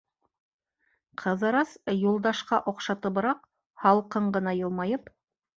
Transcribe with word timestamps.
Ҡыҙырас 1.23 1.75
Юлдашҡа 2.03 2.61
оҡшатыбыраҡ, 2.73 3.47
һалҡын 3.85 4.35
ғына 4.39 4.59
йылмайып: 4.63 5.17